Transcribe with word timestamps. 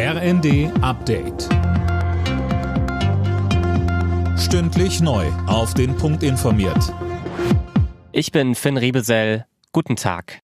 RND 0.00 0.70
Update. 0.80 1.48
Stündlich 4.38 5.00
neu. 5.00 5.26
Auf 5.48 5.74
den 5.74 5.96
Punkt 5.96 6.22
informiert. 6.22 6.94
Ich 8.12 8.30
bin 8.30 8.54
Finn 8.54 8.76
Riebesell. 8.76 9.44
Guten 9.72 9.96
Tag. 9.96 10.42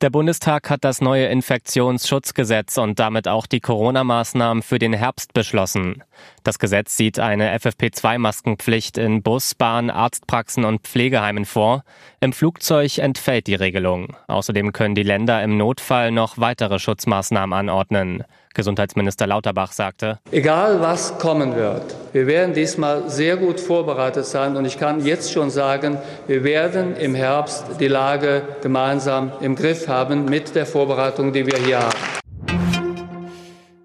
Der 0.00 0.10
Bundestag 0.10 0.70
hat 0.70 0.84
das 0.84 1.00
neue 1.00 1.26
Infektionsschutzgesetz 1.26 2.78
und 2.78 3.00
damit 3.00 3.26
auch 3.26 3.46
die 3.46 3.58
Corona-Maßnahmen 3.58 4.62
für 4.62 4.78
den 4.78 4.92
Herbst 4.92 5.32
beschlossen. 5.32 6.04
Das 6.44 6.58
Gesetz 6.58 6.94
sieht 6.98 7.18
eine 7.18 7.56
FFP2-Maskenpflicht 7.58 8.98
in 8.98 9.22
Bus, 9.22 9.54
Bahn, 9.54 9.88
Arztpraxen 9.88 10.66
und 10.66 10.82
Pflegeheimen 10.82 11.46
vor. 11.46 11.84
Im 12.20 12.34
Flugzeug 12.34 12.98
entfällt 12.98 13.46
die 13.46 13.54
Regelung. 13.54 14.14
Außerdem 14.26 14.72
können 14.72 14.94
die 14.94 15.04
Länder 15.04 15.42
im 15.42 15.56
Notfall 15.56 16.10
noch 16.10 16.36
weitere 16.36 16.78
Schutzmaßnahmen 16.78 17.58
anordnen. 17.58 18.24
Gesundheitsminister 18.52 19.26
Lauterbach 19.26 19.72
sagte, 19.72 20.18
Egal 20.30 20.82
was 20.82 21.18
kommen 21.18 21.56
wird, 21.56 21.96
wir 22.12 22.26
werden 22.26 22.54
diesmal 22.54 23.08
sehr 23.08 23.38
gut 23.38 23.58
vorbereitet 23.58 24.26
sein 24.26 24.54
und 24.58 24.66
ich 24.66 24.78
kann 24.78 25.02
jetzt 25.02 25.32
schon 25.32 25.48
sagen, 25.48 25.96
wir 26.26 26.44
werden 26.44 26.94
im 26.96 27.14
Herbst 27.14 27.80
die 27.80 27.88
Lage 27.88 28.42
gemeinsam 28.62 29.32
im 29.40 29.56
Griff 29.56 29.88
haben 29.88 30.26
mit 30.26 30.54
der 30.54 30.66
Vorbereitung, 30.66 31.32
die 31.32 31.46
wir 31.46 31.58
hier 31.58 31.80
haben. 31.80 32.23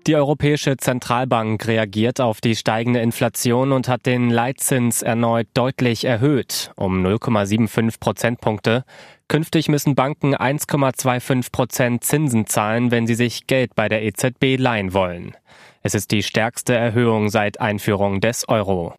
Die 0.09 0.15
Europäische 0.15 0.75
Zentralbank 0.75 1.67
reagiert 1.67 2.19
auf 2.19 2.41
die 2.41 2.55
steigende 2.55 2.99
Inflation 2.99 3.71
und 3.71 3.87
hat 3.87 4.07
den 4.07 4.31
Leitzins 4.31 5.03
erneut 5.03 5.45
deutlich 5.53 6.03
erhöht, 6.03 6.71
um 6.75 7.05
0,75 7.05 7.99
Prozentpunkte. 7.99 8.85
Künftig 9.27 9.69
müssen 9.69 9.93
Banken 9.93 10.33
1,25 10.33 11.51
Prozent 11.51 12.03
Zinsen 12.03 12.47
zahlen, 12.47 12.89
wenn 12.89 13.05
sie 13.05 13.13
sich 13.13 13.45
Geld 13.45 13.75
bei 13.75 13.87
der 13.87 14.01
EZB 14.01 14.57
leihen 14.57 14.95
wollen. 14.95 15.37
Es 15.83 15.93
ist 15.93 16.09
die 16.09 16.23
stärkste 16.23 16.73
Erhöhung 16.73 17.29
seit 17.29 17.61
Einführung 17.61 18.19
des 18.19 18.49
Euro. 18.49 18.95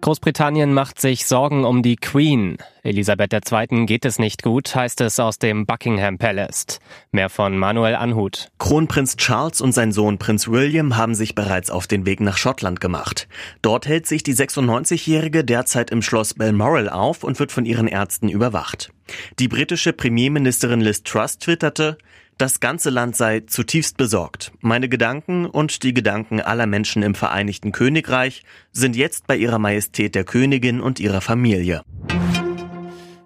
Großbritannien 0.00 0.72
macht 0.72 0.98
sich 0.98 1.26
Sorgen 1.26 1.64
um 1.64 1.82
die 1.82 1.96
Queen. 1.96 2.56
Elisabeth 2.82 3.34
II. 3.34 3.84
geht 3.84 4.06
es 4.06 4.18
nicht 4.18 4.42
gut, 4.42 4.74
heißt 4.74 5.02
es 5.02 5.20
aus 5.20 5.38
dem 5.38 5.66
Buckingham 5.66 6.16
Palace. 6.16 6.80
Mehr 7.12 7.28
von 7.28 7.58
Manuel 7.58 7.94
Anhut. 7.94 8.48
Kronprinz 8.58 9.16
Charles 9.16 9.60
und 9.60 9.72
sein 9.72 9.92
Sohn 9.92 10.18
Prinz 10.18 10.48
William 10.48 10.96
haben 10.96 11.14
sich 11.14 11.34
bereits 11.34 11.70
auf 11.70 11.86
den 11.86 12.06
Weg 12.06 12.20
nach 12.20 12.38
Schottland 12.38 12.80
gemacht. 12.80 13.28
Dort 13.60 13.86
hält 13.86 14.06
sich 14.06 14.22
die 14.22 14.34
96-Jährige 14.34 15.44
derzeit 15.44 15.90
im 15.90 16.00
Schloss 16.00 16.32
Balmoral 16.32 16.88
auf 16.88 17.22
und 17.22 17.38
wird 17.38 17.52
von 17.52 17.66
ihren 17.66 17.86
Ärzten 17.86 18.30
überwacht. 18.30 18.90
Die 19.38 19.48
britische 19.48 19.92
Premierministerin 19.92 20.80
Liz 20.80 21.02
Truss 21.02 21.38
twitterte, 21.38 21.98
das 22.40 22.60
ganze 22.60 22.90
Land 22.90 23.16
sei 23.16 23.40
zutiefst 23.40 23.96
besorgt. 23.98 24.52
Meine 24.60 24.88
Gedanken 24.88 25.44
und 25.46 25.82
die 25.82 25.92
Gedanken 25.92 26.40
aller 26.40 26.66
Menschen 26.66 27.02
im 27.02 27.14
Vereinigten 27.14 27.72
Königreich 27.72 28.44
sind 28.72 28.96
jetzt 28.96 29.26
bei 29.26 29.36
ihrer 29.36 29.58
Majestät 29.58 30.14
der 30.14 30.24
Königin 30.24 30.80
und 30.80 31.00
ihrer 31.00 31.20
Familie. 31.20 31.82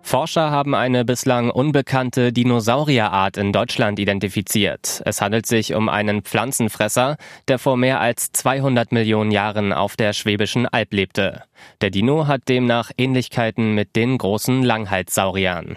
Forscher 0.03 0.51
haben 0.51 0.75
eine 0.75 1.05
bislang 1.05 1.51
unbekannte 1.51 2.33
Dinosaurierart 2.33 3.37
in 3.37 3.53
Deutschland 3.53 3.99
identifiziert. 3.99 5.03
Es 5.05 5.21
handelt 5.21 5.47
sich 5.47 5.75
um 5.75 5.89
einen 5.89 6.23
Pflanzenfresser, 6.23 7.17
der 7.49 7.59
vor 7.59 7.77
mehr 7.77 8.01
als 8.01 8.31
200 8.33 8.93
Millionen 8.93 9.31
Jahren 9.31 9.73
auf 9.73 9.97
der 9.97 10.13
Schwäbischen 10.13 10.67
Alb 10.67 10.93
lebte. 10.93 11.43
Der 11.81 11.91
Dino 11.91 12.27
hat 12.27 12.49
demnach 12.49 12.91
Ähnlichkeiten 12.99 13.75
mit 13.75 13.97
den 13.97 14.19
großen 14.19 14.63
Langhalssauriern. 14.63 15.77